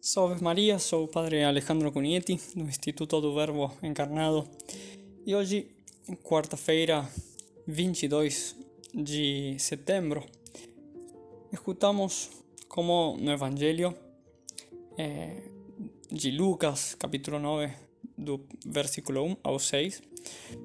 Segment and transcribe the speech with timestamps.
[0.00, 4.48] Salve Maria, sou o Padre Alejandro Cugnetti, do Instituto do Verbo Encarnado.
[5.26, 5.68] E hoje,
[6.22, 7.08] quarta-feira,
[7.66, 8.56] 22
[8.94, 10.24] de setembro,
[11.52, 12.30] escutamos
[12.68, 13.96] como no Evangelho
[14.96, 15.42] eh,
[16.10, 17.72] de Lucas, capítulo 9,
[18.16, 20.02] do versículo 1 ao 6,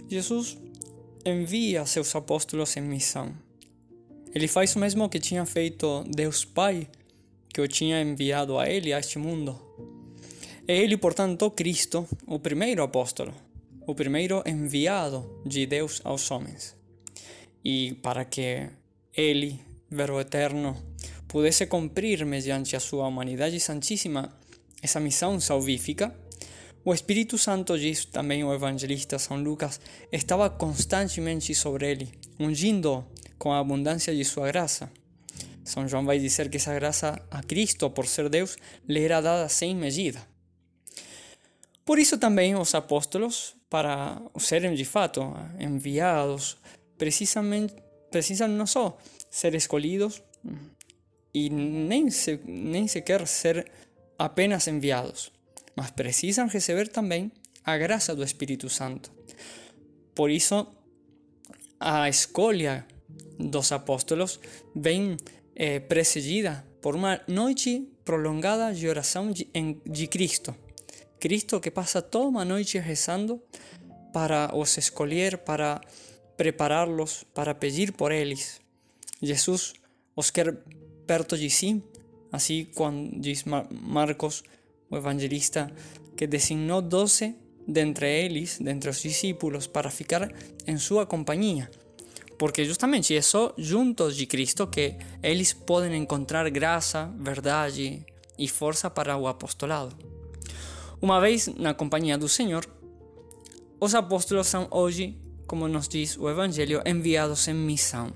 [0.07, 0.57] Jesus
[1.25, 3.35] envia seus apóstolos em missão.
[4.33, 6.87] Ele faz o mesmo que tinha feito Deus Pai
[7.53, 9.59] que o tinha enviado a ele a este mundo.
[10.67, 13.33] É ele, portanto, Cristo, o primeiro apóstolo,
[13.85, 16.75] o primeiro enviado de Deus aos homens.
[17.63, 18.69] E para que
[19.15, 19.59] ele,
[19.89, 20.77] Verbo eterno,
[21.27, 24.33] pudesse cumprir mediante a sua humanidade santíssima
[24.81, 26.15] essa missão salvífica,
[26.83, 29.79] o Espírito Santo, diz também o evangelista São Lucas,
[30.11, 33.05] estava constantemente sobre ele, ungindo
[33.37, 34.91] com a abundância de sua graça.
[35.71, 39.47] São João vai dizer que essa graça a Cristo, por ser Deus, lhe era dada
[39.47, 40.21] sem medida.
[41.85, 46.57] Por isso também os apóstolos, para serem de fato enviados,
[46.97, 47.73] precisamente,
[48.11, 48.97] precisam não só
[49.29, 50.21] ser escolhidos
[51.33, 52.37] e nem, se,
[53.25, 53.71] ser
[54.19, 55.31] apenas enviados,
[55.73, 57.31] mas precisam receber também
[57.63, 59.09] a graça do Espírito Santo.
[60.13, 60.67] Por isso,
[61.79, 62.85] a escolha
[63.39, 64.37] dos apóstolos
[64.75, 65.15] vem
[65.55, 69.47] eh, precedida por uma noite prolongada de oração de,
[69.85, 70.55] de Cristo.
[71.19, 73.41] Cristo que passa toda uma noite rezando
[74.11, 75.79] para os escolher, para
[76.35, 78.59] prepará-los, para pedir por eles.
[79.21, 79.73] Jesus
[80.15, 80.57] os quer
[81.05, 81.83] perto de si,
[82.31, 84.43] assim quando diz Marcos,
[84.89, 85.71] o evangelista,
[86.17, 87.35] que designou doze
[87.67, 90.33] dentre eles, dentre os discípulos, para ficar
[90.65, 91.69] em sua companhia
[92.41, 98.03] porque justamente só juntos de Cristo que eles podem encontrar graça, verdade
[98.35, 99.95] e força para o apostolado.
[100.99, 102.65] Uma vez na companhia do Senhor,
[103.79, 108.11] os apóstolos são hoje, como nos diz o Evangelho, enviados em missão.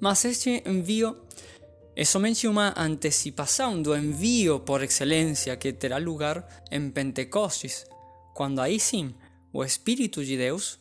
[0.00, 1.14] Mas este envio
[1.94, 7.84] é somente uma antecipação do envio por excelência que terá lugar em Pentecostes,
[8.34, 9.14] quando aí sim
[9.52, 10.78] o Espírito de Deus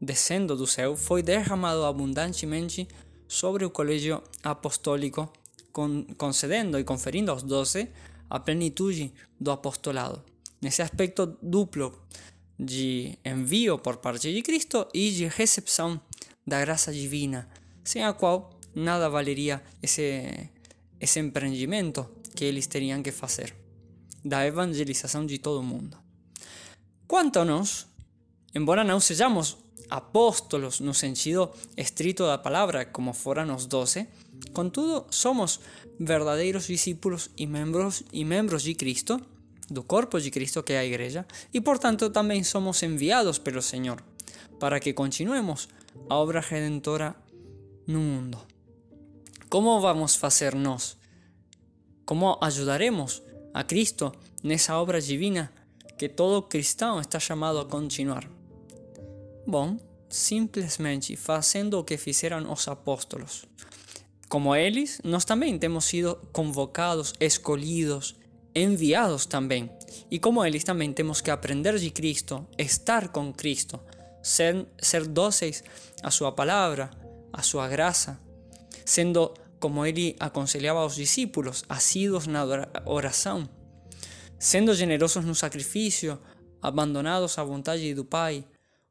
[0.00, 2.86] descendo do céu, foi derramado abundantemente
[3.26, 5.30] sobre o colégio apostólico,
[6.16, 7.88] concedendo e conferindo aos doze
[8.28, 10.22] a plenitude do apostolado.
[10.60, 12.02] Nesse aspecto duplo
[12.58, 16.00] de envio por parte de Cristo e de recepção
[16.46, 17.48] da graça divina,
[17.84, 20.50] sem a qual nada valeria esse,
[21.00, 23.54] esse empreendimento que eles teriam que fazer,
[24.24, 25.96] da evangelização de todo o mundo.
[27.06, 27.86] Quanto a nós,
[28.54, 29.56] embora não sejamos
[29.90, 34.06] apóstolos no sentido estrito da palavra, como foram os doze,
[34.52, 35.60] contudo, somos
[35.98, 39.20] verdadeiros discípulos e membros, e membros de Cristo,
[39.70, 44.02] do corpo de Cristo que é a igreja, e portanto também somos enviados pelo Senhor,
[44.58, 45.68] para que continuemos
[46.08, 47.16] a obra redentora
[47.86, 48.38] no mundo.
[49.48, 50.96] Como vamos fazer nós?
[52.04, 53.22] Como ajudaremos
[53.54, 54.12] a Cristo
[54.42, 55.52] nessa obra divina
[55.96, 58.37] que todo cristão está chamado a continuar?
[59.50, 59.78] Bom,
[60.10, 63.46] simplesmente fazendo o que fizeram os apóstolos.
[64.28, 68.14] Como eles, nós também temos sido convocados, escolhidos,
[68.54, 69.70] enviados também.
[70.10, 73.80] E como eles também temos que aprender de Cristo, estar com Cristo,
[74.22, 75.64] ser, ser dóceis
[76.02, 76.90] à sua palavra,
[77.32, 78.20] à sua graça,
[78.84, 82.44] sendo como ele aconselhava aos discípulos, assíduos na
[82.84, 83.48] oração,
[84.38, 86.20] sendo generosos no sacrifício,
[86.60, 88.44] abandonados à vontade do Pai,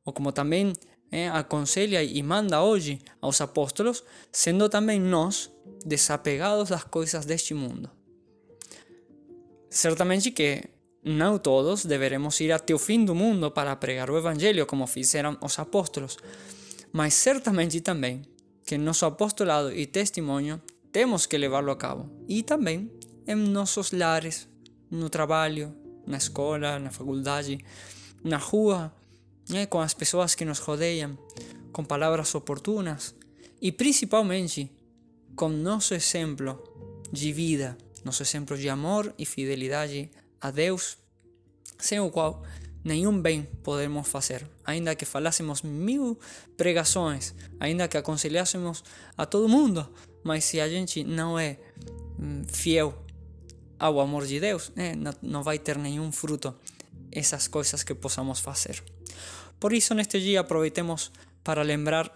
[0.07, 0.71] ou como também
[1.11, 5.51] é, aconselha e manda hoje aos apóstolos, sendo também nós
[5.85, 7.89] desapegados das coisas deste mundo.
[9.69, 10.63] Certamente que
[11.03, 15.37] não todos deveremos ir até o fim do mundo para pregar o Evangelho, como fizeram
[15.41, 16.17] os apóstolos,
[16.93, 18.21] mas certamente também
[18.65, 22.89] que nosso apostolado e testemunho temos que levá-lo a cabo, e também
[23.27, 24.47] em nossos lares,
[24.89, 25.75] no trabalho,
[26.05, 27.59] na escola, na faculdade,
[28.23, 28.93] na rua,
[29.49, 31.17] né, com as pessoas que nos rodeiam,
[31.71, 33.15] com palavras oportunas
[33.61, 34.71] e principalmente
[35.35, 36.61] com nosso exemplo
[37.11, 40.09] de vida, nosso exemplo de amor e fidelidade
[40.41, 40.97] a Deus,
[41.77, 42.43] sem o qual
[42.83, 46.17] nenhum bem podemos fazer, ainda que falássemos mil
[46.55, 48.83] pregações, ainda que aconselhássemos
[49.17, 49.87] a todo mundo,
[50.23, 51.57] mas se a gente não é
[52.19, 53.05] hum, fiel
[53.79, 56.55] ao amor de Deus, né, não vai ter nenhum fruto
[57.11, 58.83] essas coisas que possamos fazer.
[59.59, 61.11] Por isso, neste dia, aproveitemos
[61.43, 62.11] para lembrar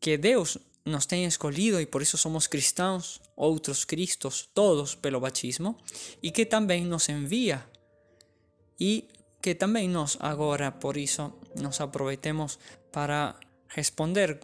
[0.00, 5.78] que Deus nos tem escolhido e por isso somos cristãos, outros cristos, todos pelo batismo,
[6.22, 7.64] e que também nos envia.
[8.80, 9.08] E
[9.40, 12.58] que também nós agora, por isso, nos aproveitemos
[12.90, 13.38] para
[13.68, 14.38] responder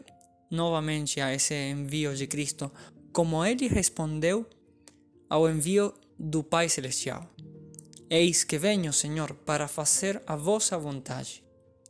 [0.50, 2.70] novamente a esse envio de Cristo,
[3.12, 4.46] como ele respondeu
[5.28, 7.28] ao envio do Pai Celestial.
[8.10, 11.44] Eis que venho, Senhor, para fazer a vossa vontade.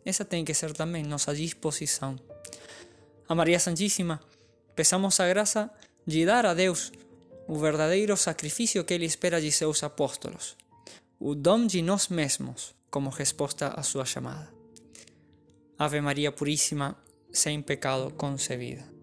[0.09, 2.19] Essa tem que ser também nossa disposição.
[3.29, 4.19] A Maria Santíssima,
[4.75, 5.71] peçamos a graça
[6.07, 6.91] de dar a Deus
[7.47, 10.57] o verdadeiro sacrifício que Ele espera de seus apóstolos,
[11.21, 14.49] o dom de nós mesmos como resposta à sua chamada.
[15.79, 16.97] Ave Maria Puríssima,
[17.31, 18.98] sem pecado concebida.